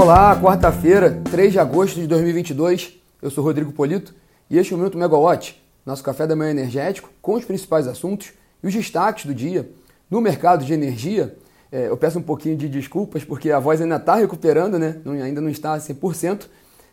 [0.00, 3.00] Olá, quarta-feira, 3 de agosto de 2022.
[3.20, 4.14] Eu sou Rodrigo Polito
[4.48, 8.32] e este é o Minuto Megawatt, nosso café da manhã energético com os principais assuntos
[8.62, 9.68] e os destaques do dia.
[10.08, 11.36] No mercado de energia,
[11.72, 14.98] é, eu peço um pouquinho de desculpas porque a voz ainda está recuperando, né?
[15.20, 16.46] Ainda não está a 100%,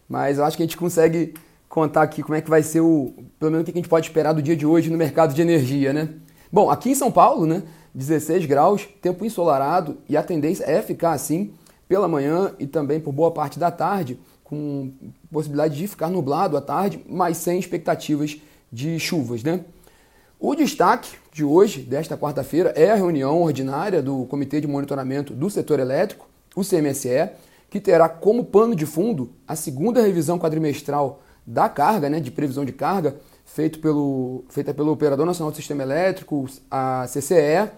[0.09, 1.35] mas eu acho que a gente consegue
[1.69, 4.07] contar aqui como é que vai ser o, pelo menos o que a gente pode
[4.07, 6.09] esperar do dia de hoje no mercado de energia, né?
[6.51, 7.61] Bom, aqui em São Paulo, né,
[7.93, 11.53] 16 graus, tempo ensolarado e a tendência é ficar assim
[11.87, 14.91] pela manhã e também por boa parte da tarde, com
[15.31, 18.39] possibilidade de ficar nublado à tarde, mas sem expectativas
[18.71, 19.61] de chuvas, né?
[20.39, 25.49] O destaque de hoje, desta quarta-feira, é a reunião ordinária do Comitê de Monitoramento do
[25.49, 27.29] Setor Elétrico, o CMSE,
[27.69, 32.65] que terá como pano de fundo a segunda revisão quadrimestral da carga, né, de previsão
[32.65, 33.15] de carga,
[33.45, 37.69] feito pelo, feita pelo Operador Nacional do Sistema Elétrico, a CCE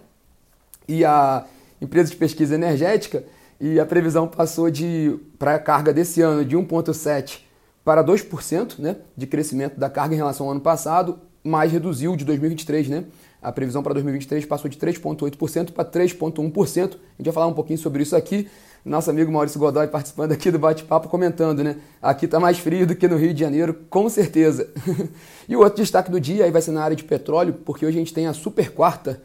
[0.88, 1.46] e a
[1.82, 3.24] Empresa de Pesquisa Energética,
[3.60, 7.40] e a previsão passou de para a carga desse ano de 1,7%
[7.84, 12.26] para 2% né, de crescimento da carga em relação ao ano passado, mas reduziu de
[12.26, 13.06] 2023, né?
[13.42, 16.84] A previsão para 2023 passou de 3,8% para 3,1%.
[16.84, 18.50] A gente vai falar um pouquinho sobre isso aqui.
[18.84, 21.78] Nosso amigo Maurício Godoy participando aqui do bate-papo comentando, né?
[22.02, 24.70] Aqui está mais frio do que no Rio de Janeiro, com certeza.
[25.48, 27.96] e o outro destaque do dia aí vai ser na área de petróleo, porque hoje
[27.96, 29.22] a gente tem a super quarta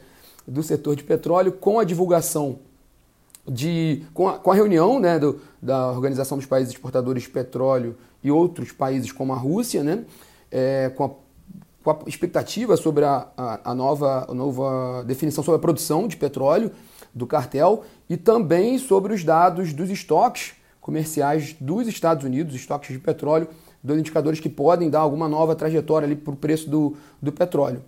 [0.47, 2.59] do setor de petróleo com a divulgação
[3.47, 7.95] de, com, a, com a reunião né, do, da Organização dos Países Exportadores de Petróleo
[8.23, 10.05] e outros países como a Rússia, né,
[10.49, 11.09] é, com, a,
[11.83, 13.27] com, a, expectativa sobre a,
[13.63, 16.71] a, nova, a nova definição sobre a produção de petróleo
[17.13, 22.99] do cartel e também sobre os dados dos estoques comerciais dos Estados Unidos, estoques de
[22.99, 23.47] petróleo,
[23.83, 27.81] dois indicadores que podem dar alguma nova trajetória para o preço do, do petróleo.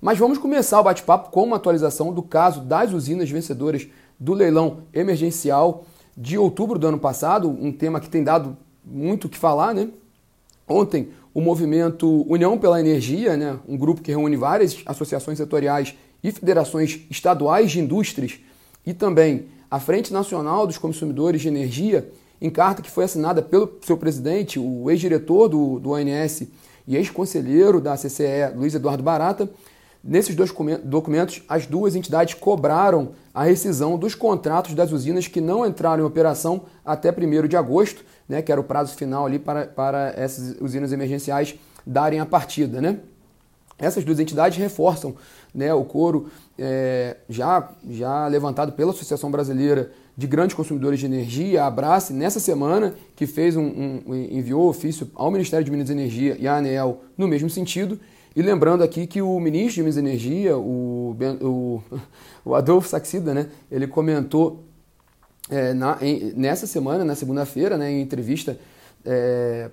[0.00, 4.78] Mas vamos começar o bate-papo com uma atualização do caso das usinas vencedoras do leilão
[4.92, 5.84] emergencial
[6.16, 9.88] de outubro do ano passado, um tema que tem dado muito o que falar, né?
[10.66, 16.32] Ontem, o movimento União pela Energia, né, um grupo que reúne várias associações setoriais e
[16.32, 18.40] federações estaduais de indústrias,
[18.84, 22.10] e também a Frente Nacional dos Consumidores de Energia,
[22.40, 26.48] em carta que foi assinada pelo seu presidente, o ex-diretor do, do ONS
[26.86, 29.48] e ex-conselheiro da CCE, Luiz Eduardo Barata,
[30.02, 30.52] Nesses dois
[30.84, 36.06] documentos, as duas entidades cobraram a rescisão dos contratos das usinas que não entraram em
[36.06, 40.56] operação até 1 de agosto, né, que era o prazo final ali para, para essas
[40.60, 42.80] usinas emergenciais darem a partida.
[42.80, 42.98] Né?
[43.78, 45.16] Essas duas entidades reforçam
[45.54, 51.62] né, o coro é, já, já levantado pela Associação Brasileira de Grandes Consumidores de Energia,
[51.62, 55.92] a Abrace, nessa semana, que fez um, um, enviou ofício ao Ministério de Minas e
[55.92, 57.98] Energia e à ANEEL no mesmo sentido,
[58.38, 61.82] e lembrando aqui que o ministro de Minas e Energia, o, o,
[62.46, 64.62] o Adolfo Saxida, né, ele comentou
[65.50, 68.56] é, na, em, nessa semana, na segunda-feira, né, em entrevista,
[69.04, 69.68] é,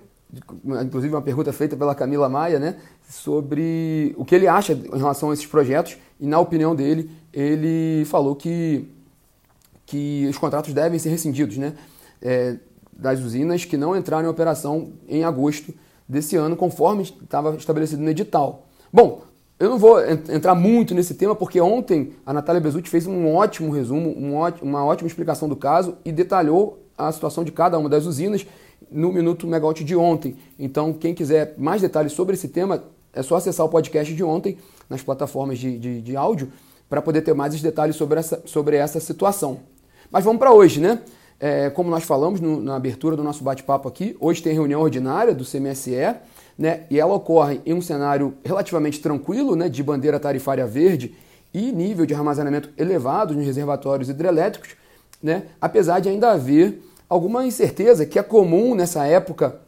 [0.83, 2.77] inclusive uma pergunta feita pela Camila Maia, né,
[3.07, 8.03] sobre o que ele acha em relação a esses projetos, e na opinião dele, ele
[8.05, 8.89] falou que,
[9.85, 11.75] que os contratos devem ser rescindidos né,
[12.19, 12.55] é,
[12.91, 15.71] das usinas que não entraram em operação em agosto
[16.07, 18.65] desse ano, conforme estava estabelecido no edital.
[18.91, 19.23] Bom,
[19.57, 23.71] eu não vou entrar muito nesse tema porque ontem a Natália Bezutti fez um ótimo
[23.71, 24.11] resumo,
[24.61, 28.45] uma ótima explicação do caso e detalhou a situação de cada uma das usinas
[28.91, 30.35] no Minuto Megawatt de ontem.
[30.59, 32.83] Então, quem quiser mais detalhes sobre esse tema,
[33.13, 34.57] é só acessar o podcast de ontem
[34.89, 36.51] nas plataformas de, de, de áudio
[36.89, 39.59] para poder ter mais detalhes sobre essa, sobre essa situação.
[40.11, 41.01] Mas vamos para hoje, né?
[41.47, 45.31] É, como nós falamos no, na abertura do nosso bate-papo aqui, hoje tem reunião ordinária
[45.31, 46.15] do CMSE,
[46.57, 51.15] né, e ela ocorre em um cenário relativamente tranquilo, né, de bandeira tarifária verde
[51.53, 54.69] e nível de armazenamento elevado nos reservatórios hidrelétricos,
[55.21, 59.61] né, apesar de ainda haver alguma incerteza que é comum nessa época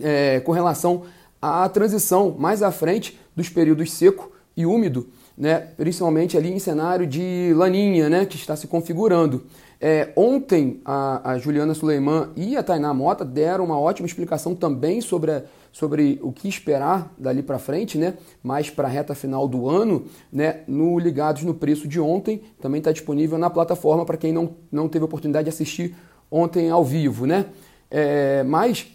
[0.00, 1.02] é, com relação
[1.42, 5.06] à transição mais à frente dos períodos seco e úmido,
[5.38, 9.44] né, principalmente ali em cenário de laninha, né, que está se configurando.
[9.80, 15.00] É, ontem a, a, Juliana Suleiman e a Tainá Mota deram uma ótima explicação também
[15.00, 18.14] sobre, a, sobre o que esperar dali para frente, né?
[18.42, 20.62] mais para a reta final do ano, né?
[20.66, 24.88] no Ligados no Preço de ontem, também está disponível na plataforma para quem não, não
[24.88, 25.94] teve oportunidade de assistir
[26.28, 27.24] ontem ao vivo.
[27.24, 27.46] Né?
[27.88, 28.88] É, mas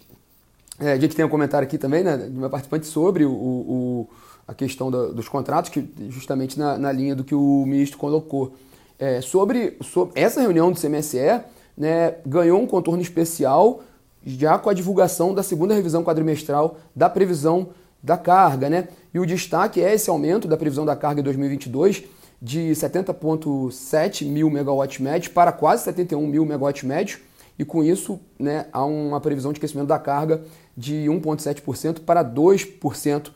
[0.78, 4.08] é, a gente tem um comentário aqui também né, de uma participante sobre o, o
[4.46, 8.54] a questão da, dos contratos, que justamente na, na linha do que o ministro colocou
[8.98, 11.40] é, sobre, sobre essa reunião do CMSE,
[11.76, 13.82] né, ganhou um contorno especial
[14.24, 17.68] já com a divulgação da segunda revisão quadrimestral da previsão
[18.02, 18.88] da carga, né?
[19.12, 22.04] E o destaque é esse aumento da previsão da carga em 2022
[22.40, 27.18] de 70,7 mil megawatts para quase 71 mil megawatts
[27.58, 30.42] e com isso né, há uma previsão de crescimento da carga
[30.76, 33.30] de 1,7% para 2%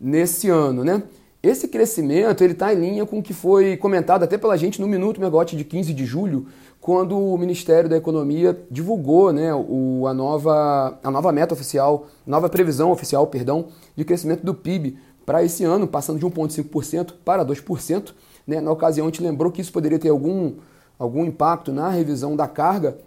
[0.00, 0.84] nesse ano.
[0.84, 1.02] Né?
[1.42, 5.20] Esse crescimento está em linha com o que foi comentado até pela gente no Minuto
[5.20, 6.46] Megawatt de 15 de julho,
[6.80, 12.48] quando o Ministério da Economia divulgou né, o, a, nova, a nova meta oficial, nova
[12.48, 18.12] previsão oficial, perdão, de crescimento do PIB para esse ano, passando de 1,5% para 2%.
[18.46, 18.60] Né?
[18.60, 20.54] Na ocasião, a gente lembrou que isso poderia ter algum,
[20.98, 22.98] algum impacto na revisão da carga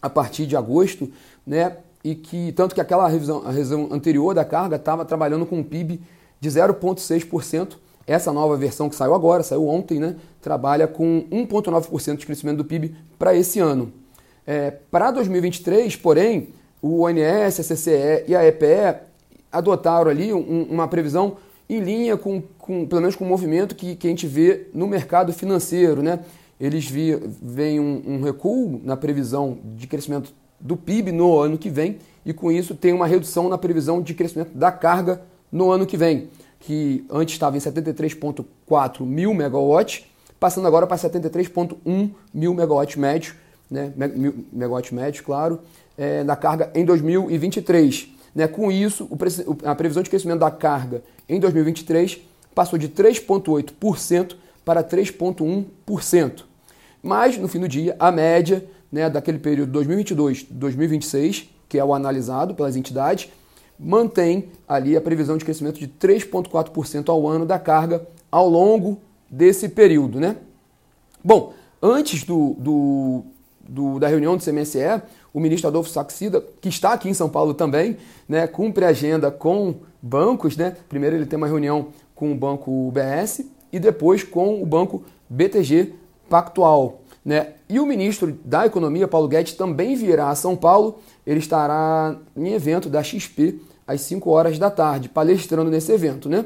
[0.00, 1.10] a partir de agosto,
[1.46, 1.78] né?
[2.04, 5.62] E que tanto que aquela revisão, a revisão anterior da carga estava trabalhando com um
[5.62, 6.00] PIB
[6.40, 7.76] de 0,6%.
[8.06, 10.16] Essa nova versão que saiu agora, saiu ontem, né?
[10.40, 13.92] Trabalha com 1,9% de crescimento do PIB para esse ano.
[14.46, 16.48] É, para 2023, porém,
[16.80, 19.00] o ONS, a CCE e a EPE
[19.52, 21.36] adotaram ali um, uma previsão
[21.68, 24.86] em linha com, com, pelo menos com o movimento que, que a gente vê no
[24.86, 26.20] mercado financeiro, né?
[26.60, 31.98] eles veem um, um recuo na previsão de crescimento do PIB no ano que vem
[32.24, 35.96] e com isso tem uma redução na previsão de crescimento da carga no ano que
[35.96, 36.28] vem,
[36.60, 40.04] que antes estava em 73,4 mil megawatts,
[40.38, 43.34] passando agora para 73,1 mil megawatts médios,
[43.70, 43.92] né,
[44.52, 45.60] megawatts médios, claro,
[45.96, 48.08] é, da carga em 2023.
[48.34, 49.08] Né, com isso,
[49.64, 52.20] a previsão de crescimento da carga em 2023
[52.54, 56.42] passou de 3,8% para 3,1%.
[57.02, 62.54] Mas, no fim do dia, a média né, daquele período 2022-2026, que é o analisado
[62.54, 63.28] pelas entidades,
[63.78, 68.98] mantém ali a previsão de crescimento de 3,4% ao ano da carga ao longo
[69.30, 70.18] desse período.
[70.18, 70.36] Né?
[71.22, 73.22] Bom, antes do, do,
[73.68, 75.02] do, da reunião do CMSE,
[75.32, 77.96] o ministro Adolfo Saxida, que está aqui em São Paulo também,
[78.28, 80.56] né, cumpre agenda com bancos.
[80.56, 80.76] Né?
[80.88, 85.92] Primeiro ele tem uma reunião com o banco BS e depois com o banco BTG
[86.28, 87.00] Pactual.
[87.24, 87.48] Né?
[87.68, 91.00] E o ministro da Economia, Paulo Guedes, também virá a São Paulo.
[91.26, 96.28] Ele estará em evento da XP às 5 horas da tarde, palestrando nesse evento.
[96.28, 96.44] Né?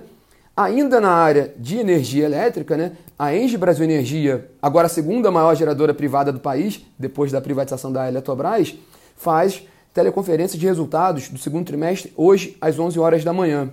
[0.56, 5.54] Ainda na área de energia elétrica, né, a Engie Brasil Energia, agora a segunda maior
[5.54, 8.74] geradora privada do país, depois da privatização da Eletrobras,
[9.16, 9.62] faz
[9.94, 13.70] teleconferência de resultados do segundo trimestre hoje às 11 horas da manhã.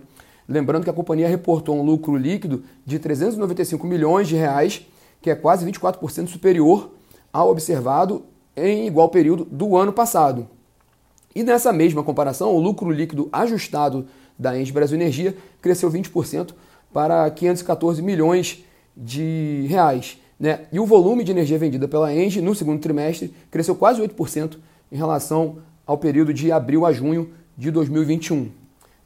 [0.48, 4.86] Lembrando que a companhia reportou um lucro líquido de 395 milhões de reais
[5.22, 6.92] que é quase 24% superior
[7.32, 8.26] ao observado
[8.56, 10.48] em igual período do ano passado.
[11.34, 14.08] E nessa mesma comparação, o lucro líquido ajustado
[14.38, 16.54] da Engie Brasil Energia cresceu 20%
[16.92, 18.64] para 514 milhões
[18.96, 20.18] de reais.
[20.40, 20.62] Né?
[20.72, 24.58] E o volume de energia vendida pela Engie no segundo trimestre cresceu quase 8%
[24.92, 28.59] em relação ao período de abril a junho de 2021.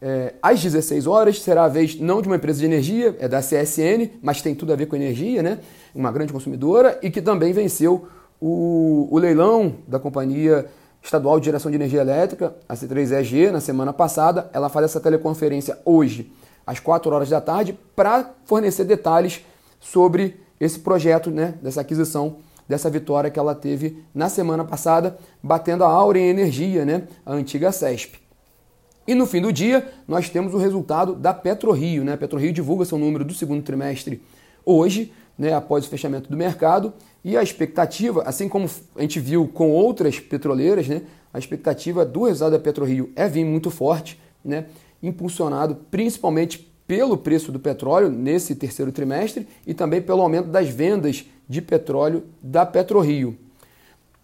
[0.05, 3.39] É, às 16 horas será a vez não de uma empresa de energia, é da
[3.39, 5.59] CSN, mas tem tudo a ver com energia, né?
[5.95, 8.05] uma grande consumidora, e que também venceu
[8.37, 10.65] o, o leilão da Companhia
[11.01, 14.49] Estadual de Geração de Energia Elétrica, a C3EG, na semana passada.
[14.51, 16.29] Ela faz essa teleconferência hoje,
[16.67, 19.39] às 4 horas da tarde, para fornecer detalhes
[19.79, 25.85] sobre esse projeto, né, dessa aquisição, dessa vitória que ela teve na semana passada, batendo
[25.85, 28.22] a Auren Energia, né, a antiga CESP.
[29.07, 32.03] E no fim do dia, nós temos o resultado da PetroRio.
[32.03, 32.13] Né?
[32.13, 34.21] A PetroRio divulga seu número do segundo trimestre
[34.65, 36.93] hoje, né, após o fechamento do mercado.
[37.23, 41.01] E a expectativa, assim como a gente viu com outras petroleiras, né,
[41.33, 44.65] a expectativa do resultado da PetroRio é vir muito forte, né,
[45.01, 51.25] impulsionado principalmente pelo preço do petróleo nesse terceiro trimestre e também pelo aumento das vendas
[51.47, 53.37] de petróleo da PetroRio.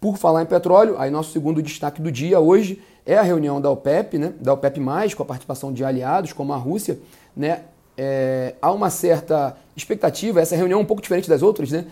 [0.00, 3.70] Por falar em petróleo, aí nosso segundo destaque do dia hoje é a reunião da
[3.70, 4.80] OPEP, né, da OPEP+,
[5.14, 6.98] com a participação de aliados como a Rússia,
[7.36, 7.64] né,
[7.98, 11.84] é, há uma certa expectativa, essa reunião é um pouco diferente das outras, né,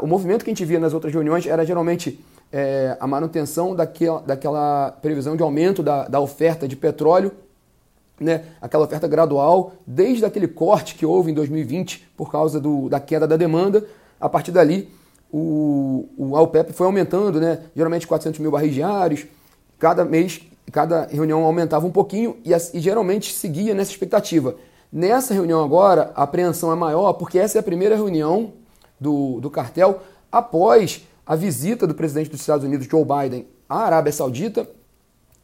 [0.00, 4.22] o movimento que a gente via nas outras reuniões era geralmente é, a manutenção daquela,
[4.22, 7.32] daquela previsão de aumento da, da oferta de petróleo,
[8.18, 12.98] né, aquela oferta gradual, desde aquele corte que houve em 2020 por causa do, da
[12.98, 13.84] queda da demanda,
[14.18, 14.88] a partir dali
[15.32, 19.26] o, o OPEP foi aumentando, né, geralmente 400 mil barris diários,
[19.78, 20.40] cada mês,
[20.72, 24.56] cada reunião aumentava um pouquinho e, e geralmente seguia nessa expectativa.
[24.92, 28.52] Nessa reunião agora, a apreensão é maior porque essa é a primeira reunião
[28.98, 34.12] do, do cartel após a visita do presidente dos Estados Unidos, Joe Biden, à Arábia
[34.12, 34.68] Saudita,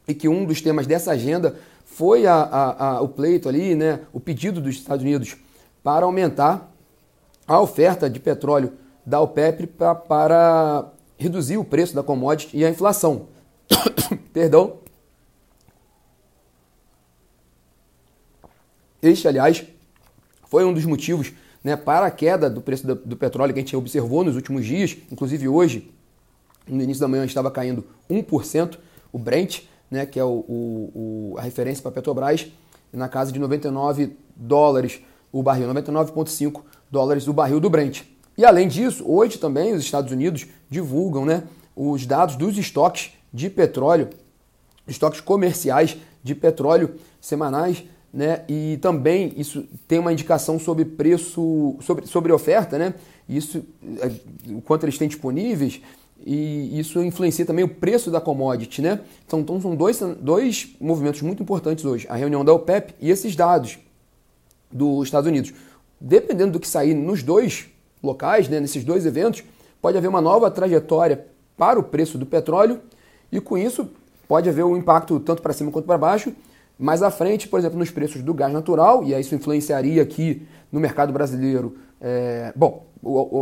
[0.07, 3.99] e que um dos temas dessa agenda foi a, a, a, o pleito ali, né,
[4.11, 5.35] o pedido dos Estados Unidos
[5.83, 6.71] para aumentar
[7.45, 8.73] a oferta de petróleo
[9.05, 13.27] da OPEP pra, para reduzir o preço da commodity e a inflação.
[14.33, 14.77] Perdão.
[19.01, 19.65] Este, aliás,
[20.47, 21.33] foi um dos motivos
[21.63, 24.65] né, para a queda do preço do, do, petróleo que a gente observou nos últimos
[24.65, 25.91] dias, inclusive hoje.
[26.67, 28.77] No início da manhã estava caindo 1%,
[29.11, 32.47] o Brent, né, que é o, o, o a referência para a Petrobras,
[32.91, 38.03] na casa de 99 dólares o barril, 99,5 dólares o barril do Brent.
[38.37, 41.43] E além disso, hoje também os Estados Unidos divulgam né,
[41.75, 44.09] os dados dos estoques de petróleo,
[44.87, 48.43] estoques comerciais de petróleo semanais, né?
[48.47, 52.93] E também isso tem uma indicação sobre preço, sobre, sobre oferta, né?
[53.27, 53.63] Isso,
[53.99, 55.81] é, o quanto eles têm disponíveis
[56.25, 59.01] e isso influencia também o preço da commodity, né?
[59.25, 63.35] Então, então são dois, dois movimentos muito importantes hoje, a reunião da OPEP e esses
[63.35, 63.79] dados
[64.71, 65.53] dos Estados Unidos.
[65.99, 67.65] Dependendo do que sair nos dois
[68.03, 69.43] locais, né, nesses dois eventos,
[69.81, 71.25] pode haver uma nova trajetória
[71.57, 72.81] para o preço do petróleo
[73.31, 73.89] e com isso
[74.27, 76.33] pode haver um impacto tanto para cima quanto para baixo.
[76.77, 80.79] Mais à frente, por exemplo, nos preços do gás natural, e isso influenciaria aqui no
[80.79, 81.77] mercado brasileiro.
[82.01, 82.85] É, bom,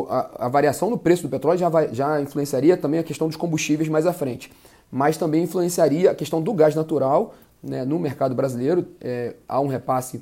[0.09, 3.37] a, a, variação no preço do petróleo já, vai, já influenciaria também a questão dos
[3.37, 4.51] combustíveis mais à frente,
[4.91, 8.85] mas também influenciaria a questão do gás natural né, no mercado brasileiro.
[8.99, 10.21] É, há um repasse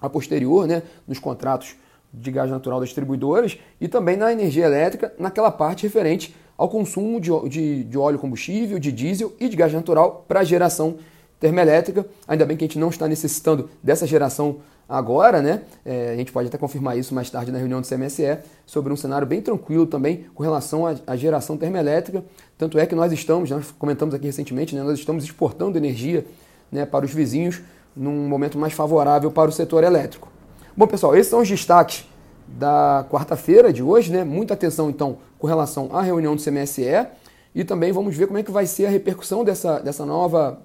[0.00, 1.76] a posterior né, nos contratos
[2.16, 7.20] de gás natural das distribuidoras e também na energia elétrica, naquela parte referente ao consumo
[7.20, 10.96] de, de, de óleo combustível, de diesel e de gás natural para geração
[11.38, 12.06] termoelétrica.
[12.26, 14.56] Ainda bem que a gente não está necessitando dessa geração
[14.88, 15.62] agora, né?
[15.84, 18.96] É, a gente pode até confirmar isso mais tarde na reunião do CMSE, sobre um
[18.96, 22.24] cenário bem tranquilo também com relação à, geração termoelétrica.
[22.56, 26.24] Tanto é que nós estamos, nós comentamos aqui recentemente, né, nós estamos exportando energia
[26.70, 27.60] né, para os vizinhos
[27.94, 30.35] num momento mais favorável para o setor elétrico.
[30.78, 32.04] Bom, pessoal, esses são os destaques
[32.46, 34.24] da quarta-feira de hoje, né?
[34.24, 37.06] Muita atenção, então, com relação à reunião do CMSE
[37.54, 40.60] e também vamos ver como é que vai ser a repercussão dessa, dessa nova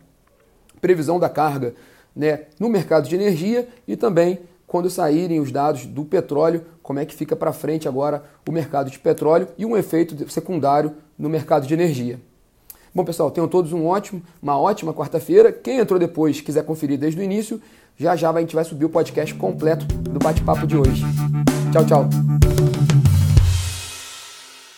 [0.81, 1.73] previsão da carga
[2.13, 7.05] né, no mercado de energia e também quando saírem os dados do petróleo, como é
[7.05, 11.65] que fica para frente agora o mercado de petróleo e um efeito secundário no mercado
[11.65, 12.19] de energia.
[12.93, 15.53] Bom, pessoal, tenham todos um ótimo, uma ótima quarta-feira.
[15.53, 17.61] Quem entrou depois quiser conferir desde o início,
[17.97, 21.03] já já a gente vai subir o podcast completo do bate-papo de hoje.
[21.71, 22.50] Tchau, tchau.